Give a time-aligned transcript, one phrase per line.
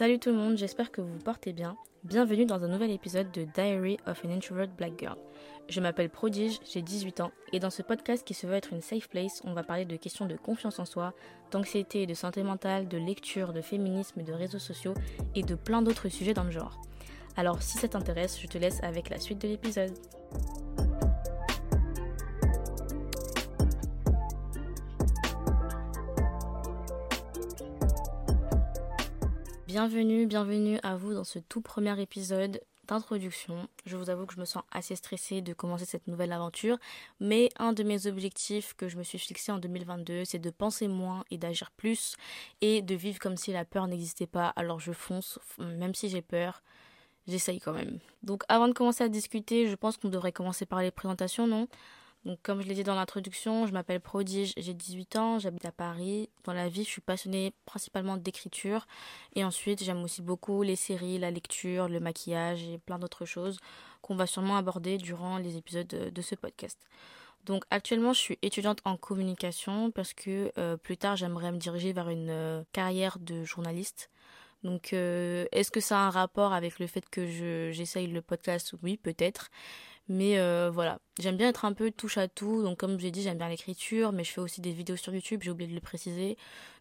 [0.00, 1.76] Salut tout le monde, j'espère que vous vous portez bien.
[2.04, 5.18] Bienvenue dans un nouvel épisode de Diary of an Introvert Black Girl.
[5.68, 8.80] Je m'appelle Prodige, j'ai 18 ans et dans ce podcast qui se veut être une
[8.80, 11.12] safe place, on va parler de questions de confiance en soi,
[11.50, 14.94] d'anxiété, de santé mentale, de lecture, de féminisme, de réseaux sociaux
[15.34, 16.80] et de plein d'autres sujets dans le genre.
[17.36, 19.92] Alors si ça t'intéresse, je te laisse avec la suite de l'épisode.
[29.72, 33.68] Bienvenue, bienvenue à vous dans ce tout premier épisode d'introduction.
[33.86, 36.76] Je vous avoue que je me sens assez stressée de commencer cette nouvelle aventure,
[37.20, 40.88] mais un de mes objectifs que je me suis fixé en 2022, c'est de penser
[40.88, 42.16] moins et d'agir plus
[42.60, 44.48] et de vivre comme si la peur n'existait pas.
[44.56, 46.64] Alors je fonce, même si j'ai peur,
[47.28, 48.00] j'essaye quand même.
[48.24, 51.68] Donc avant de commencer à discuter, je pense qu'on devrait commencer par les présentations, non?
[52.42, 56.28] Comme je l'ai dit dans l'introduction, je m'appelle Prodige, j'ai 18 ans, j'habite à Paris.
[56.44, 58.86] Dans la vie, je suis passionnée principalement d'écriture.
[59.34, 63.58] Et ensuite, j'aime aussi beaucoup les séries, la lecture, le maquillage et plein d'autres choses
[64.02, 66.78] qu'on va sûrement aborder durant les épisodes de, ce podcast.
[67.46, 71.92] Donc actuellement, je suis étudiante en communication parce que euh, plus tard, j'aimerais me diriger
[71.94, 74.10] vers une euh, carrière de journaliste.
[74.62, 77.26] Donc, euh, est-ce que ça a un rapport avec le fait que
[77.72, 78.74] j'essaye le podcast?
[78.82, 79.50] Oui, peut-être.
[80.10, 82.64] Mais euh, voilà, j'aime bien être un peu touche à tout.
[82.64, 85.40] Donc comme j'ai dit, j'aime bien l'écriture, mais je fais aussi des vidéos sur YouTube,
[85.44, 86.36] j'ai oublié de le préciser.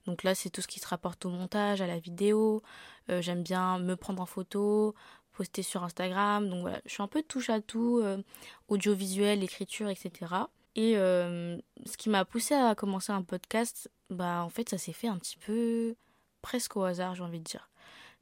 [0.07, 2.63] Donc là, c'est tout ce qui se rapporte au montage, à la vidéo.
[3.11, 4.95] Euh, j'aime bien me prendre en photo,
[5.31, 6.49] poster sur Instagram.
[6.49, 8.17] Donc voilà, je suis un peu touche à tout, euh,
[8.67, 10.33] audiovisuel, écriture, etc.
[10.75, 15.07] Et ce qui m'a poussé à commencer un podcast, bah en fait, ça s'est fait
[15.07, 15.95] un petit peu
[16.41, 17.69] presque au hasard, j'ai envie de dire.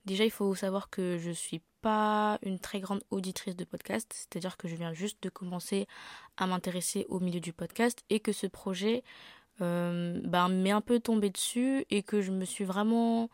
[0.05, 4.57] Déjà, il faut savoir que je suis pas une très grande auditrice de podcast, c'est-à-dire
[4.57, 5.87] que je viens juste de commencer
[6.37, 9.03] à m'intéresser au milieu du podcast et que ce projet
[9.61, 13.29] euh, ben, m'est un peu tombé dessus et que je me suis vraiment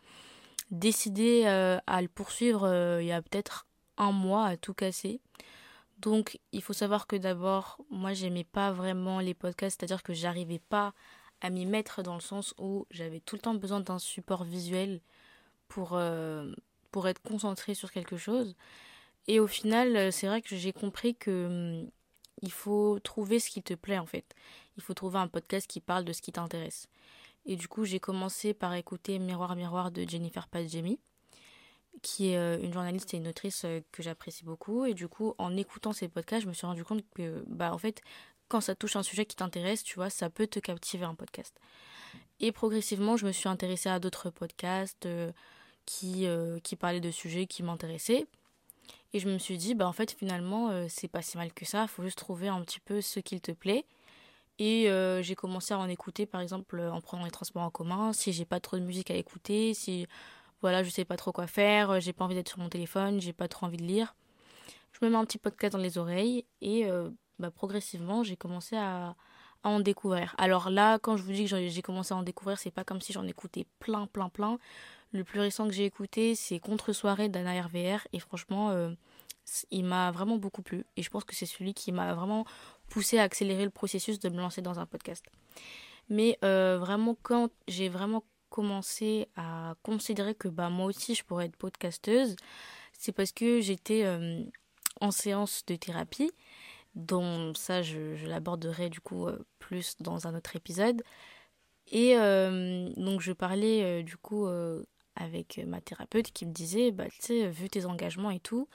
[0.70, 3.66] décidée euh, à le poursuivre euh, il y a peut-être
[3.98, 5.20] un mois à tout casser.
[5.98, 10.58] Donc il faut savoir que d'abord, moi j'aimais pas vraiment les podcasts, c'est-à-dire que j'arrivais
[10.58, 10.92] pas
[11.40, 15.00] à m'y mettre dans le sens où j'avais tout le temps besoin d'un support visuel
[15.68, 15.98] pour,
[16.94, 18.54] pour être concentré sur quelque chose.
[19.26, 21.46] Et au final, euh, c'est vrai que j'ai compris que
[21.82, 21.90] hum,
[22.40, 24.24] il faut trouver ce qui te plaît en fait.
[24.76, 26.86] Il faut trouver un podcast qui parle de ce qui t'intéresse.
[27.46, 31.00] Et du coup, j'ai commencé par écouter Miroir Miroir de Jennifer Padjemi,
[32.00, 34.84] qui est euh, une journaliste et une autrice que j'apprécie beaucoup.
[34.84, 37.78] Et du coup, en écoutant ces podcasts, je me suis rendu compte que, bah, en
[37.78, 38.02] fait,
[38.46, 41.58] quand ça touche un sujet qui t'intéresse, tu vois, ça peut te captiver un podcast.
[42.38, 45.32] Et progressivement, je me suis intéressée à d'autres podcasts euh,
[45.86, 48.26] qui, euh, qui parlaient de sujets qui m'intéressaient.
[49.12, 51.64] Et je me suis dit, bah en fait, finalement, euh, c'est pas si mal que
[51.64, 51.86] ça.
[51.86, 53.84] Faut juste trouver un petit peu ce qu'il te plaît.
[54.58, 54.88] Et
[55.22, 58.12] j'ai commencé à en écouter, par exemple, en prenant les transports en commun.
[58.12, 60.06] Si j'ai pas trop de musique à écouter, si
[60.62, 63.32] voilà, je sais pas trop quoi faire, j'ai pas envie d'être sur mon téléphone, j'ai
[63.32, 64.14] pas trop envie de lire.
[64.92, 66.86] Je me mets un petit podcast dans les oreilles et
[67.40, 69.16] bah, progressivement, j'ai commencé à,
[69.64, 70.34] en découvrir.
[70.38, 73.00] Alors là, quand je vous dis que j'ai commencé à en découvrir, c'est pas comme
[73.00, 74.58] si j'en écoutais plein, plein, plein.
[75.14, 78.00] Le plus récent que j'ai écouté, c'est Contre-soirée d'Anna RVR.
[78.12, 78.90] Et franchement, euh,
[79.70, 80.84] il m'a vraiment beaucoup plu.
[80.96, 82.44] Et je pense que c'est celui qui m'a vraiment
[82.88, 85.24] poussé à accélérer le processus de me lancer dans un podcast.
[86.08, 91.46] Mais euh, vraiment, quand j'ai vraiment commencé à considérer que bah, moi aussi je pourrais
[91.46, 92.34] être podcasteuse,
[92.92, 94.42] c'est parce que j'étais euh,
[95.00, 96.32] en séance de thérapie
[96.96, 99.28] dont ça je, l'aborderai du coup
[99.60, 101.02] plus dans un autre épisode.
[101.90, 104.46] Et donc je parlais du coup
[105.16, 108.68] avec ma thérapeute qui me disait, bah tu sais, vu tes engagements et tout,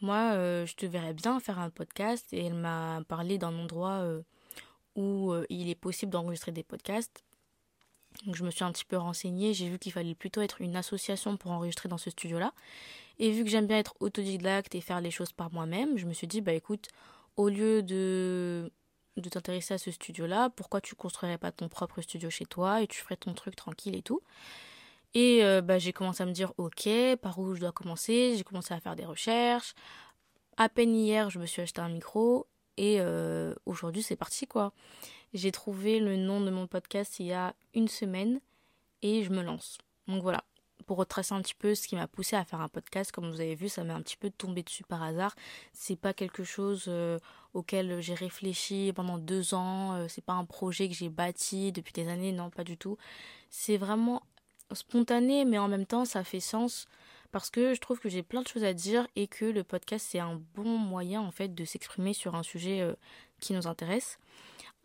[0.00, 0.32] moi
[0.64, 4.04] je te verrais bien faire un podcast et elle m'a parlé d'un endroit
[4.96, 7.24] où il est possible d'enregistrer des podcasts.
[8.32, 11.36] Je me suis un petit peu renseignée, j'ai vu qu'il fallait plutôt être une association
[11.36, 12.52] pour enregistrer dans ce studio-là.
[13.18, 16.12] Et vu que j'aime bien être autodidacte et faire les choses par moi-même, je me
[16.12, 16.88] suis dit, bah écoute,
[17.36, 18.70] au lieu de,
[19.16, 22.86] de t'intéresser à ce studio-là, pourquoi tu construirais pas ton propre studio chez toi et
[22.86, 24.20] tu ferais ton truc tranquille et tout.
[25.14, 26.88] Et euh, bah, j'ai commencé à me dire, ok,
[27.22, 28.34] par où je dois commencer?
[28.36, 29.74] J'ai commencé à faire des recherches.
[30.56, 32.46] À peine hier, je me suis acheté un micro
[32.76, 34.72] et euh, aujourd'hui, c'est parti quoi.
[35.32, 38.40] J'ai trouvé le nom de mon podcast il y a une semaine
[39.02, 39.78] et je me lance.
[40.06, 40.44] Donc voilà,
[40.86, 43.40] pour retracer un petit peu ce qui m'a poussé à faire un podcast, comme vous
[43.40, 45.34] avez vu, ça m'est un petit peu tombé dessus par hasard.
[45.72, 47.18] C'est pas quelque chose euh,
[47.52, 49.94] auquel j'ai réfléchi pendant deux ans.
[49.94, 52.32] Euh, c'est pas un projet que j'ai bâti depuis des années.
[52.32, 52.96] Non, pas du tout.
[53.50, 54.22] C'est vraiment
[54.74, 56.86] spontané, mais en même temps, ça fait sens
[57.32, 60.06] parce que je trouve que j'ai plein de choses à dire et que le podcast
[60.08, 62.94] c'est un bon moyen en fait de s'exprimer sur un sujet euh,
[63.40, 64.18] qui nous intéresse.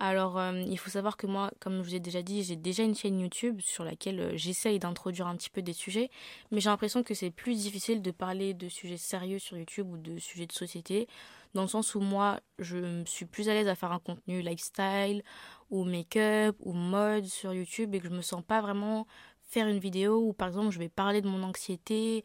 [0.02, 2.84] Alors, euh, il faut savoir que moi, comme je vous ai déjà dit, j'ai déjà
[2.84, 6.10] une chaîne YouTube sur laquelle euh, j'essaye d'introduire un petit peu des sujets,
[6.52, 9.98] mais j'ai l'impression que c'est plus difficile de parler de sujets sérieux sur YouTube ou
[9.98, 11.10] de sujets de société,
[11.54, 15.22] dans le sens où moi, je suis plus à l'aise à faire un contenu lifestyle
[15.70, 19.06] ou make-up ou mode sur YouTube et que je me sens pas vraiment
[19.50, 22.24] faire une vidéo où, par exemple, je vais parler de mon anxiété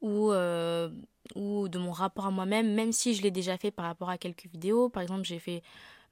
[0.00, 0.88] ou, euh,
[1.34, 4.18] ou de mon rapport à moi-même, même si je l'ai déjà fait par rapport à
[4.18, 4.88] quelques vidéos.
[4.88, 5.62] Par exemple, j'ai fait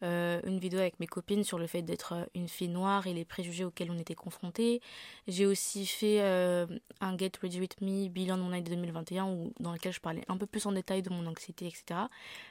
[0.03, 3.15] euh, une vidéo avec mes copines sur le fait d'être euh, une fille noire et
[3.15, 4.83] les préjugés auxquels on était confrontés.
[5.27, 6.67] J'ai aussi fait euh,
[7.01, 10.23] un Get Ready With Me bilan de mon année 2021 où, dans lequel je parlais
[10.29, 12.01] un peu plus en détail de mon anxiété, etc.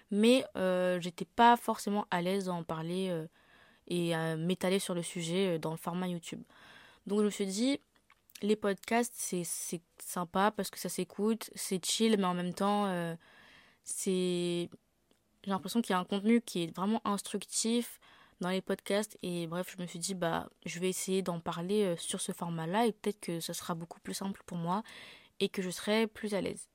[0.09, 0.43] Mais
[1.01, 3.13] j'étais pas forcément à l'aise d'en parler
[3.87, 6.41] et à m'étaler sur le sujet dans le format YouTube.
[7.05, 7.79] Donc je me suis dit,
[8.41, 9.43] les podcasts, c'est
[9.99, 13.15] sympa parce que ça s'écoute, c'est chill, mais en même temps,
[13.83, 14.69] c'est
[15.45, 17.99] j'ai l'impression qu'il y a un contenu qui est vraiment instructif
[18.41, 21.83] dans les podcasts et bref je me suis dit bah je vais essayer d'en parler
[21.83, 24.83] euh, sur ce format là et peut-être que ça sera beaucoup plus simple pour moi
[25.39, 26.67] et que je serai plus à l'aise.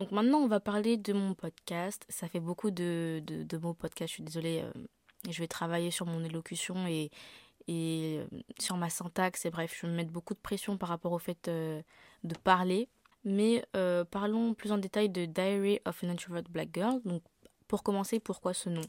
[0.00, 2.04] Donc maintenant on va parler de mon podcast.
[2.08, 4.62] Ça fait beaucoup de, de, mots podcast, je suis désolée.
[4.62, 4.86] Euh,
[5.28, 7.10] je vais travailler sur mon élocution et,
[7.70, 10.88] et euh, sur ma syntaxe et bref je vais me mettre beaucoup de pression par
[10.90, 12.88] rapport au fait de parler.
[13.24, 13.64] Mais
[14.10, 17.00] parlons plus en détail de Diary of an Introvert Black Girl.
[17.04, 17.22] Donc
[17.68, 18.82] pour commencer, pourquoi ce nom?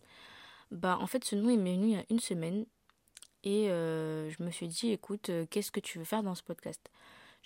[0.72, 2.66] Bah en fait ce nom il m'est venu il y a une semaine
[3.44, 6.44] et euh, je me suis dit écoute euh, qu'est-ce que tu veux faire dans ce
[6.44, 6.92] podcast?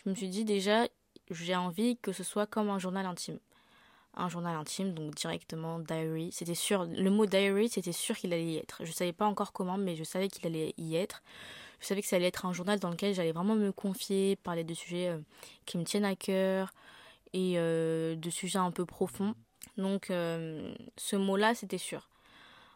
[0.03, 0.88] Je me suis dit déjà
[1.31, 3.39] j'ai envie que ce soit comme un journal intime.
[4.15, 6.29] Un journal intime, donc directement diary.
[6.31, 8.83] C'était sûr, le mot diary, c'était sûr qu'il allait y être.
[8.85, 11.21] Je savais pas encore comment, mais je savais qu'il allait y être.
[11.81, 14.63] Je savais que ça allait être un journal dans lequel j'allais vraiment me confier, parler
[14.63, 15.19] de sujets euh,
[15.65, 16.71] qui me tiennent à cœur
[17.33, 19.35] et de sujets un peu profonds.
[19.77, 22.09] Donc euh, ce mot-là, c'était sûr.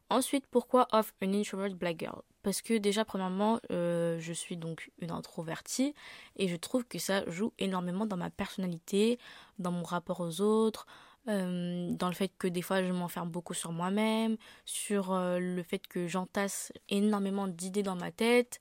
[0.09, 2.21] Ensuite, pourquoi of an introvert black girl?
[2.41, 5.94] Parce que déjà, premièrement, euh, je suis donc une introvertie
[6.36, 9.19] et je trouve que ça joue énormément dans ma personnalité,
[9.59, 10.88] dans mon rapport aux autres,
[11.27, 15.86] euh, dans le fait que des fois je m'enferme beaucoup sur moi-même, sur le fait
[15.88, 18.60] que j'entasse énormément d'idées dans ma tête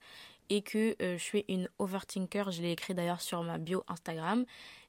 [0.51, 2.51] et que je suis une overthinker.
[2.51, 4.45] Je l'ai écrit d'ailleurs sur ma bio Instagram.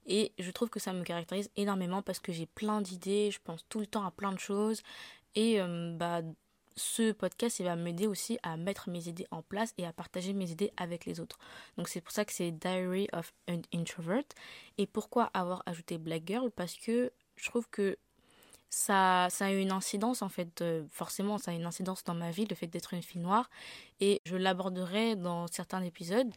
[0.10, 3.64] Et je trouve que ça me caractérise énormément parce que j'ai plein d'idées, je pense
[3.70, 4.82] tout le temps à plein de choses.
[5.36, 6.22] Et euh, bah,
[6.76, 10.50] ce podcast, va m'aider aussi à mettre mes idées en place et à partager mes
[10.50, 11.38] idées avec les autres.
[11.78, 14.24] Donc c'est pour ça que c'est Diary of an Introvert.
[14.80, 16.50] Et pourquoi avoir ajouté Black Girl?
[16.50, 17.98] Parce que je trouve que
[18.70, 22.32] ça, ça a une incidence en fait, euh, forcément ça a une incidence dans ma
[22.32, 23.50] vie, le fait d'être une fille noire.
[24.00, 26.32] Et je l'aborderai dans certains épisodes.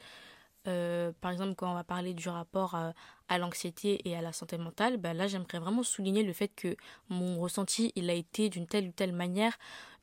[0.68, 4.58] Euh, par exemple, quand on va parler du rapport à, l'anxiété et à la santé
[4.58, 6.76] mentale, ben là, j'aimerais vraiment souligner le fait que
[7.08, 9.58] mon ressenti, il a été d'une telle ou telle manière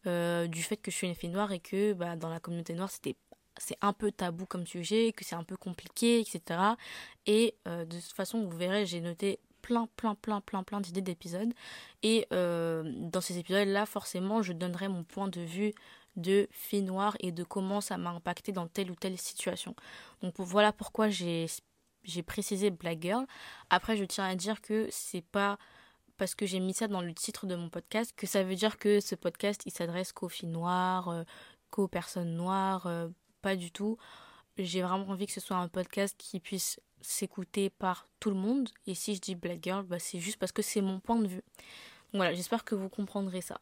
[0.07, 2.74] euh, du fait que je suis une fille noire et que bah, dans la communauté
[2.74, 3.16] noire, c'était
[3.57, 6.62] c'est un peu tabou comme sujet, que c'est un peu compliqué, etc.
[7.25, 11.02] Et euh, de toute façon, vous verrez, j'ai noté plein, plein, plein, plein, plein d'idées
[11.02, 11.54] d'épisodes.
[12.04, 15.74] Et dans ces épisodes-là, forcément, je donnerai mon point de vue
[16.16, 19.76] de fille noire et de comment ça m'a impacté dans telle ou telle situation.
[20.22, 21.48] Donc voilà pourquoi j'ai
[22.04, 23.26] j'ai précisé Black Girl.
[23.70, 25.58] Après, je tiens à dire que c'est pas
[26.18, 28.78] parce que j'ai mis ça dans le titre de mon podcast que ça veut dire
[28.78, 31.24] que ce podcast il s'adresse qu'aux filles noires, euh,
[31.72, 33.08] qu'aux personnes noires, euh,
[33.42, 33.98] pas du tout.
[34.58, 38.69] J'ai vraiment envie que ce soit un podcast qui puisse s'écouter par tout le monde.
[38.88, 41.27] Et si je dis Black Girl, bah, c'est juste parce que c'est mon point de
[41.27, 41.44] vue.
[42.13, 43.60] voilà, j'espère que vous comprendrez ça.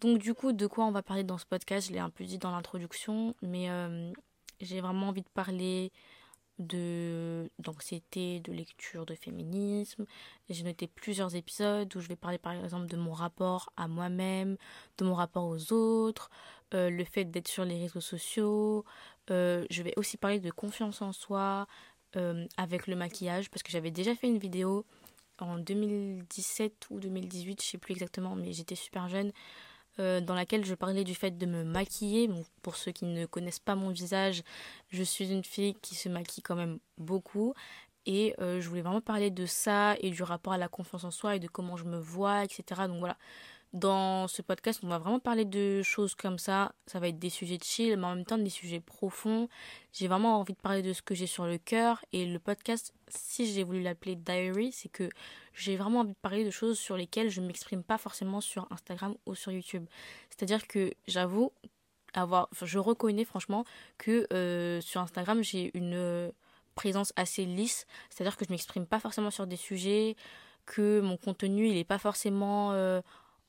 [0.00, 2.24] Donc du coup, de quoi on va parler dans ce podcast Je l'ai un peu
[2.24, 4.12] dit dans l'introduction, mais euh,
[4.60, 5.92] j'ai vraiment envie de parler
[6.58, 10.06] de d'anxiété, de lecture, de féminisme.
[10.48, 14.56] J'ai noté plusieurs épisodes où je vais parler par exemple de mon rapport à moi-même,
[14.98, 16.30] de mon rapport aux autres,
[16.74, 18.84] euh, le fait d'être sur les réseaux sociaux.
[19.30, 21.66] Euh, je vais aussi parler de confiance en soi
[22.56, 24.84] avec le maquillage parce que j'avais déjà fait une vidéo
[25.38, 29.32] en 2017 ou 2018, je sais plus exactement, mais j'étais super jeune
[29.98, 32.30] euh, dans laquelle je parlais du fait de me maquiller.
[32.62, 34.42] pour ceux qui ne connaissent pas mon visage,
[34.88, 37.54] je suis une fille qui se maquille quand même beaucoup.
[38.06, 41.10] Et euh, je voulais vraiment parler de ça et du rapport à la confiance en
[41.10, 42.88] soi et de comment je me vois, etc.
[42.88, 43.16] Donc voilà,
[43.72, 46.72] dans ce podcast, on va vraiment parler de choses comme ça.
[46.86, 49.48] Ça va être des sujets de chill, mais en même temps des sujets profonds.
[49.92, 52.04] J'ai vraiment envie de parler de ce que j'ai sur le cœur.
[52.12, 55.08] Et le podcast, si j'ai voulu l'appeler Diary, c'est que
[55.54, 58.70] j'ai vraiment envie de parler de choses sur lesquelles je ne m'exprime pas forcément sur
[58.70, 59.86] Instagram ou sur YouTube.
[60.28, 61.52] C'est-à-dire que j'avoue
[62.12, 63.64] avoir, je reconnais franchement
[63.96, 66.30] que euh, sur Instagram, j'ai une
[66.74, 67.86] présence assez lisse.
[68.10, 70.14] C'est-à-dire que je m'exprime pas forcément sur des sujets,
[70.66, 72.72] que mon contenu, il n'est pas forcément...
[72.72, 73.00] Euh,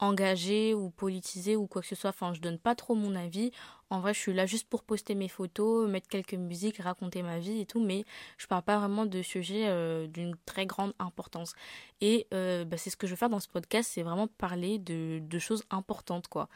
[0.04, 2.10] engagée ou politisée ou quoi que ce soit.
[2.10, 3.52] Enfin, je donne pas trop mon avis.
[3.90, 7.40] En vrai, je suis là juste pour poster mes photos, mettre quelques musiques, raconter ma
[7.40, 8.06] vie et tout, mais
[8.38, 11.54] je parle pas vraiment de sujets euh, d'une très grande importance.
[12.02, 14.80] Et euh, bah, c'est ce que je veux faire dans ce podcast, c'est vraiment parler
[14.80, 16.50] de, choses importantes, quoi.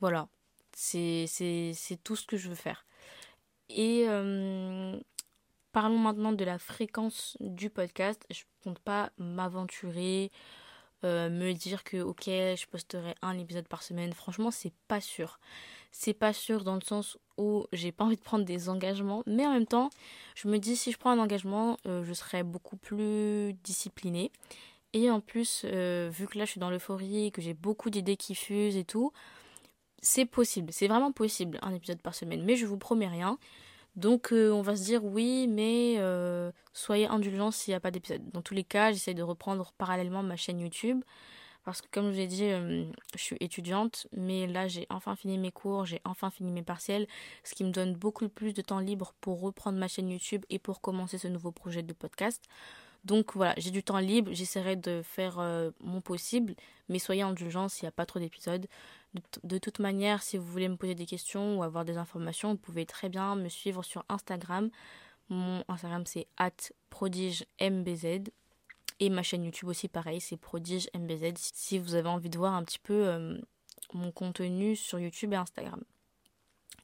[0.00, 0.28] Voilà,
[0.72, 1.26] c'est
[2.04, 2.84] tout ce que je veux faire.
[3.68, 4.98] Et euh,
[5.72, 8.24] parlons maintenant de la fréquence du podcast.
[8.30, 10.30] Je compte pas m'aventurer
[11.04, 14.12] euh, me dire que ok je posterai un épisode par semaine.
[14.12, 15.38] Franchement c'est pas sûr.
[15.90, 19.22] C'est pas sûr dans le sens où j'ai pas envie de prendre des engagements.
[19.26, 19.90] Mais en même temps
[20.34, 24.30] je me dis si je prends un engagement euh, je serai beaucoup plus disciplinée.
[24.92, 28.16] Et en plus euh, vu que là je suis dans l'euphorie que j'ai beaucoup d'idées
[28.16, 29.12] qui fusent et tout
[30.02, 30.72] c'est possible.
[30.72, 32.42] C'est vraiment possible un épisode par semaine.
[32.44, 33.38] Mais je vous promets rien
[33.96, 37.90] donc euh, on va se dire oui, mais euh, soyez indulgents s'il n'y a pas
[37.90, 38.22] d'épisode.
[38.30, 41.02] Dans tous les cas, j'essaie de reprendre parallèlement ma chaîne YouTube.
[41.64, 42.84] Parce que comme je vous ai dit, euh,
[43.14, 47.06] je suis étudiante, mais là j'ai enfin fini mes cours, j'ai enfin fini mes partiels,
[47.44, 50.58] ce qui me donne beaucoup plus de temps libre pour reprendre ma chaîne YouTube et
[50.58, 52.42] pour commencer ce nouveau projet de podcast.
[53.04, 55.40] Donc voilà, j'ai du temps libre, j'essaierai de faire
[55.80, 56.54] mon possible,
[56.88, 58.66] mais soyez indulgents s'il n'y a pas trop d'épisodes.
[59.44, 62.58] De, toute manière, si vous voulez me poser des questions ou avoir des informations, vous
[62.58, 64.70] pouvez très bien me suivre sur Instagram.
[65.28, 66.26] Mon Instagram c'est
[66.90, 68.30] prodigembz.
[69.00, 71.36] Et ma chaîne YouTube aussi pareil, c'est prodigembz.
[71.36, 73.38] Si vous avez envie de voir un petit peu euh,
[73.92, 75.82] mon contenu sur YouTube et Instagram.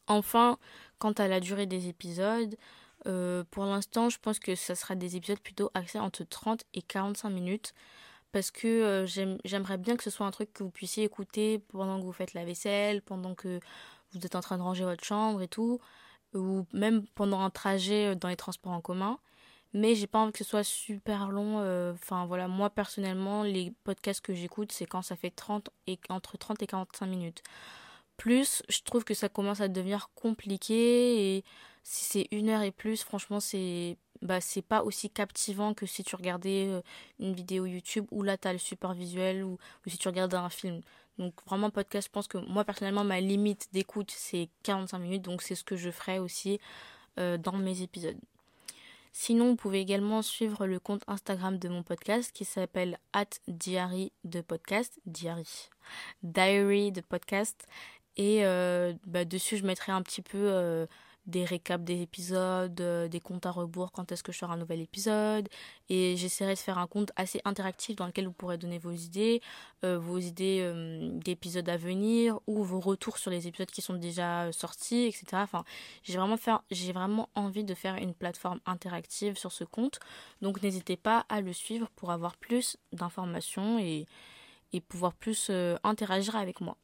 [0.06, 0.58] Enfin,
[0.98, 2.56] quant à la durée des épisodes,
[3.06, 6.82] euh, pour l'instant, je pense que ça sera des épisodes plutôt axés entre 30 et
[6.82, 7.74] 45 minutes
[8.32, 11.98] parce que euh, j'aimerais bien que ce soit un truc que vous puissiez écouter pendant
[11.98, 13.60] que vous faites la vaisselle, pendant que
[14.12, 15.80] vous êtes en train de ranger votre chambre et tout,
[16.34, 19.18] ou même pendant un trajet euh, dans les transports en commun.
[19.74, 21.60] Mais j'ai pas envie que ce soit super long.
[21.60, 25.98] Euh, enfin voilà, moi personnellement, les podcasts que j'écoute, c'est quand ça fait 30 et
[26.08, 27.42] entre 30 et 45 minutes.
[28.16, 31.44] Plus, je trouve que ça commence à devenir compliqué et
[31.84, 36.04] si c'est une heure et plus, franchement, c'est bah, c'est pas aussi captivant que si
[36.04, 36.80] tu regardais euh,
[37.20, 40.50] une vidéo YouTube où là tu as le support visuel ou, si tu regardais un
[40.50, 40.80] film.
[41.18, 45.42] Donc vraiment podcast, je pense que moi personnellement ma limite d'écoute c'est 45 minutes donc
[45.42, 46.60] c'est ce que je ferai aussi
[47.18, 48.18] euh, dans mes épisodes.
[49.12, 54.12] Sinon, vous pouvez également suivre le compte Instagram de mon podcast qui s'appelle at diary
[54.22, 55.70] de podcast, diary,
[56.22, 57.66] diary de podcast.
[58.16, 60.86] Et euh, bah, dessus, je mettrai un petit peu
[61.28, 64.56] des récaps des épisodes, euh, des comptes à rebours quand est-ce que je ferai un
[64.56, 65.48] nouvel épisode.
[65.90, 69.42] Et j'essaierai de faire un compte assez interactif dans lequel vous pourrez donner vos idées,
[69.84, 73.94] euh, vos idées euh, d'épisodes à venir ou vos retours sur les épisodes qui sont
[73.94, 75.24] déjà sortis, etc.
[75.34, 75.64] Enfin,
[76.02, 76.16] j'ai
[76.92, 80.00] vraiment, envie de faire une plateforme interactive sur ce compte.
[80.40, 84.06] Donc n'hésitez pas à le suivre pour avoir plus d'informations et
[84.88, 85.50] pouvoir plus
[85.84, 86.76] interagir avec moi.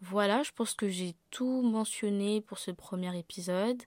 [0.00, 3.82] Voilà, je pense que j'ai tout mentionné pour ce premier épisode.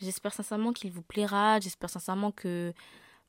[0.00, 1.60] J'espère sincèrement qu'il vous plaira.
[1.60, 2.72] J'espère sincèrement que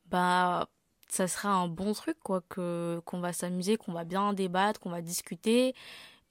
[0.06, 0.68] bah
[1.08, 4.90] ça sera un bon truc quoi que qu'on va s'amuser, qu'on va bien débattre, qu'on
[4.90, 5.74] va discuter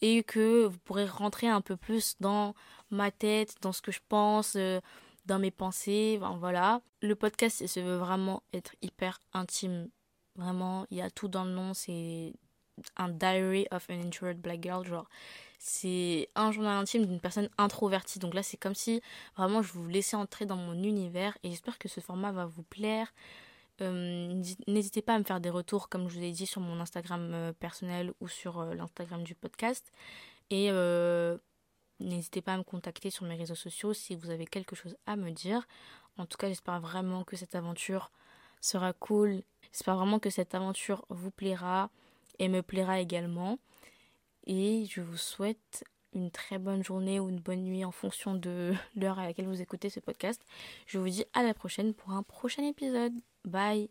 [0.02, 2.54] et que vous pourrez rentrer un peu plus dans
[2.92, 4.82] ma tête, dans ce que je pense, euh,
[5.26, 6.82] dans mes pensées, voilà.
[7.02, 9.90] Le podcast il se veut vraiment être hyper intime.
[10.36, 12.34] Vraiment, il y a tout dans le nom, c'est
[12.98, 14.84] un diary of an introvert black girl
[15.66, 18.20] c'est un journal intime d'une personne introvertie.
[18.20, 19.02] Donc là, c'est comme si
[19.38, 22.64] vraiment je vous laissais entrer dans mon univers et j'espère que ce format va vous
[22.64, 23.14] plaire.
[23.80, 26.82] Euh, n'hésitez pas à me faire des retours, comme je vous ai dit, sur mon
[26.82, 29.94] Instagram euh, personnel ou sur euh, l'Instagram du podcast.
[30.50, 30.70] Et
[32.02, 35.16] n'hésitez pas à me contacter sur mes réseaux sociaux si vous avez quelque chose à
[35.16, 35.66] me dire.
[36.18, 38.12] En tout cas, j'espère vraiment que cette aventure
[38.60, 39.44] sera cool.
[39.72, 41.90] J'espère vraiment que cette aventure vous plaira
[42.38, 43.60] et me plaira également.
[44.46, 45.84] Et je vous souhaite
[46.14, 49.62] une très bonne journée ou une bonne nuit en fonction de l'heure à laquelle vous
[49.62, 50.42] écoutez ce podcast.
[50.86, 53.14] Je vous dis à la prochaine pour un prochain épisode.
[53.46, 53.90] Bye